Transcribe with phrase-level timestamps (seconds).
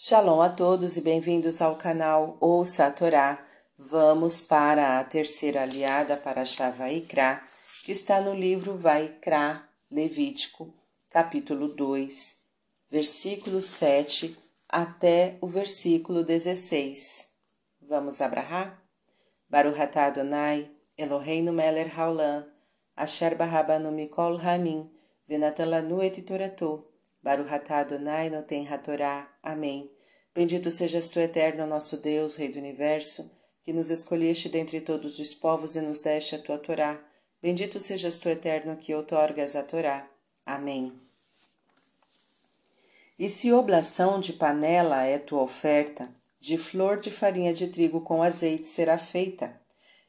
[0.00, 3.44] Shalom a todos e bem-vindos ao canal Ouça a Torá.
[3.76, 7.42] Vamos para a terceira aliada para Shavaikra,
[7.82, 10.72] que está no livro Vaikra, Levítico,
[11.10, 12.36] capítulo 2,
[12.88, 14.38] versículo 7
[14.68, 17.34] até o versículo 16.
[17.82, 18.80] Vamos abrahar?
[19.50, 22.46] Baruch atah Adonai, Eloheinu melech haolam,
[22.94, 24.88] asher barabanu mikol hamim,
[25.26, 26.87] venatan lanu et toratou,
[27.28, 29.28] Baruch atah Adonai noten hatorá.
[29.42, 29.90] Amém.
[30.34, 33.30] Bendito sejas tu, eterno nosso Deus, Rei do Universo,
[33.62, 36.98] que nos escolheste dentre todos os povos e nos deste a tua Torá.
[37.42, 40.08] Bendito sejas tu, eterno, que outorgas a Torá.
[40.46, 40.98] Amém.
[43.18, 46.08] E se oblação de panela é tua oferta,
[46.40, 49.60] de flor de farinha de trigo com azeite será feita,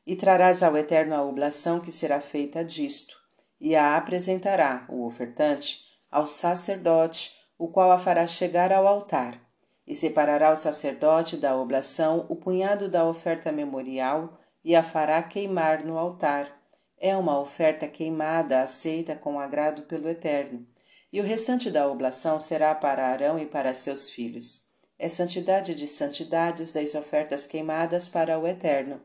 [0.07, 3.17] e trarás ao Eterno a oblação que será feita disto,
[3.59, 9.39] e a apresentará o ofertante ao sacerdote, o qual a fará chegar ao altar,
[9.85, 15.83] e separará o sacerdote da oblação o punhado da oferta memorial e a fará queimar
[15.83, 16.57] no altar.
[16.97, 20.65] É uma oferta queimada aceita com agrado pelo Eterno.
[21.11, 24.67] E o restante da oblação será para Arão e para seus filhos.
[24.97, 29.01] É santidade de santidades das ofertas queimadas para o Eterno.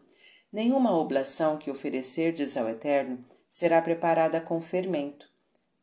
[0.53, 5.34] Nenhuma oblação que oferecerdes ao Eterno será preparada com fermento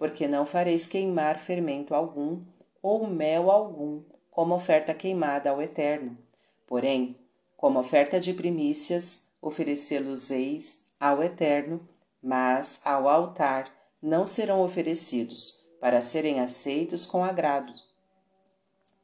[0.01, 2.41] porque não fareis queimar fermento algum
[2.81, 6.17] ou mel algum como oferta queimada ao Eterno.
[6.65, 7.15] Porém,
[7.55, 11.87] como oferta de primícias, oferecê-los-eis ao Eterno,
[12.19, 17.71] mas ao altar não serão oferecidos, para serem aceitos com agrado.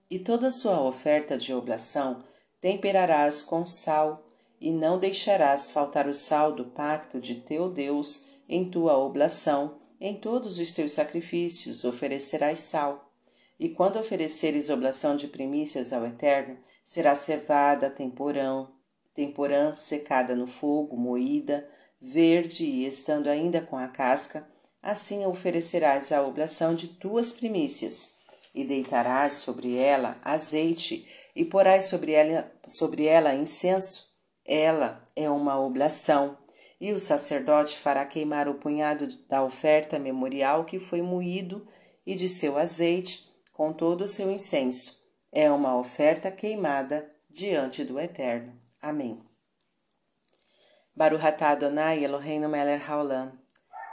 [0.10, 2.24] E toda sua oferta de oblação
[2.60, 4.26] temperarás com sal,
[4.60, 10.20] e não deixarás faltar o sal do pacto de teu Deus em tua oblação, em
[10.20, 13.12] todos os teus sacrifícios oferecerás sal,
[13.60, 18.72] e quando ofereceres oblação de primícias ao Eterno, será cevada temporão,
[19.14, 21.68] temporã secada no fogo, moída,
[22.00, 24.48] verde e estando ainda com a casca,
[24.82, 28.16] assim oferecerás a oblação de tuas primícias,
[28.54, 34.08] e deitarás sobre ela azeite, e porás sobre ela, sobre ela incenso.
[34.46, 36.38] Ela é uma oblação
[36.80, 41.68] e o sacerdote fará queimar o punhado da oferta memorial que foi moído
[42.06, 45.02] e de seu azeite com todo o seu incenso.
[45.32, 48.54] É uma oferta queimada diante do Eterno.
[48.82, 49.22] Amém.
[50.96, 53.32] Baruch atah Adonai Eloheinu melech haolam.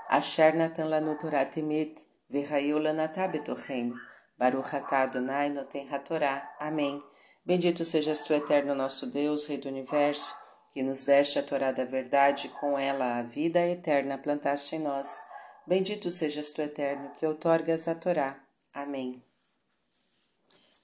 [0.09, 3.95] Asher natan lanu Torah temet, v'chayu lanatah betocheinu.
[4.39, 6.55] Baruch Adonai noten hatorá.
[6.59, 7.03] Amém.
[7.45, 10.35] Bendito sejas tu, Eterno nosso Deus, Rei do Universo,
[10.75, 15.23] que nos deste a Torá da verdade, com ela a vida eterna plantaste em nós.
[15.65, 18.45] Bendito sejas tu, Eterno, que outorgas a Torá.
[18.73, 19.23] Amém.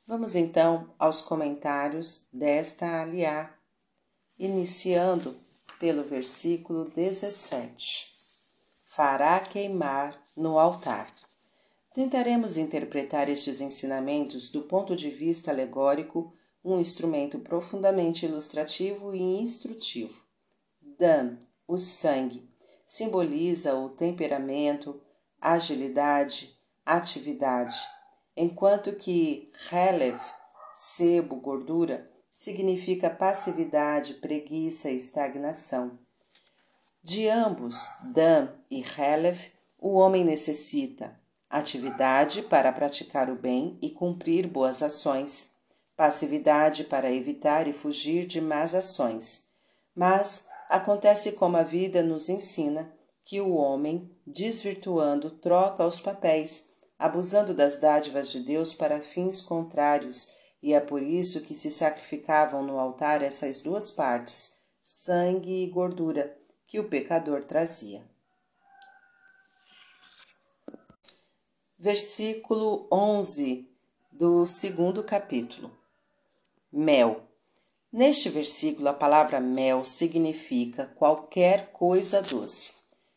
[0.06, 3.52] Vamos então aos comentários desta aliá,
[4.38, 5.36] iniciando
[5.80, 8.06] pelo versículo 17.
[8.86, 11.12] Fará queimar no altar.
[11.92, 16.32] Tentaremos interpretar estes ensinamentos do ponto de vista alegórico
[16.64, 20.14] um instrumento profundamente ilustrativo e instrutivo.
[20.80, 22.48] Dan, o sangue,
[22.86, 25.00] simboliza o temperamento,
[25.40, 27.78] agilidade, atividade,
[28.36, 30.20] enquanto que Helev,
[30.74, 35.98] sebo, gordura, significa passividade, preguiça e estagnação.
[37.02, 39.38] De ambos, Dan e Helev,
[39.78, 45.59] o homem necessita atividade para praticar o bem e cumprir boas ações
[46.00, 49.50] passividade para evitar e fugir de más ações.
[49.94, 52.90] Mas acontece como a vida nos ensina
[53.22, 60.32] que o homem, desvirtuando, troca os papéis, abusando das dádivas de Deus para fins contrários,
[60.62, 66.34] e é por isso que se sacrificavam no altar essas duas partes, sangue e gordura,
[66.66, 68.02] que o pecador trazia.
[71.78, 73.68] Versículo 11
[74.10, 75.78] do segundo capítulo.
[76.72, 77.22] Mel.
[77.92, 82.74] Neste versículo, a palavra mel significa qualquer coisa doce,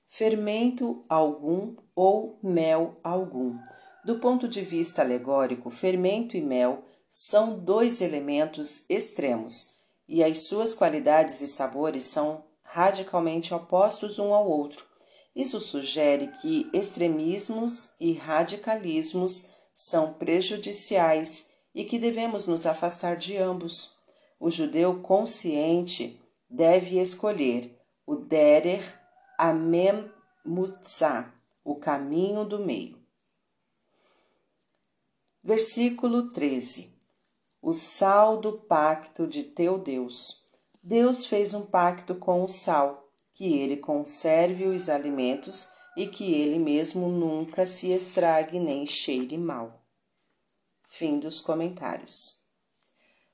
[0.10, 3.56] fermento algum ou mel algum.
[4.04, 9.76] Do ponto de vista alegórico, fermento e mel são dois elementos extremos
[10.08, 14.84] e as suas qualidades e sabores são radicalmente opostos um ao outro.
[15.36, 23.96] Isso sugere que extremismos e radicalismos são prejudiciais e que devemos nos afastar de ambos.
[24.40, 28.84] O judeu consciente deve escolher o derer
[29.38, 30.12] amem
[30.46, 31.34] mutzah,
[31.64, 33.02] o caminho do meio.
[35.44, 36.94] Versículo 13.
[37.62, 40.44] o sal do pacto de teu Deus.
[40.82, 46.60] Deus fez um pacto com o sal, que ele conserve os alimentos e que ele
[46.60, 49.83] mesmo nunca se estrague nem cheire mal.
[51.04, 52.42] Fim dos comentários.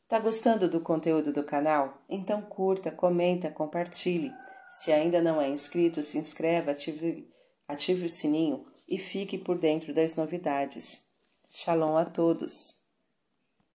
[0.08, 2.02] Tá gostando do conteúdo do canal?
[2.10, 4.34] Então curta, comenta, compartilhe.
[4.72, 7.30] Se ainda não é inscrito, se inscreva, ative,
[7.68, 11.04] ative o sininho e fique por dentro das novidades.
[11.48, 12.79] Shalom a todos!